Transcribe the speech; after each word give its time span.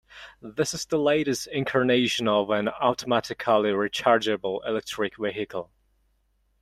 This 0.41 0.73
is 0.73 0.85
the 0.87 0.97
latest 0.97 1.45
incarnation 1.45 2.27
of 2.27 2.49
an 2.49 2.69
automatically 2.69 3.69
rechargeable 3.69 4.67
electric 4.67 5.17
vehicle. 5.19 5.69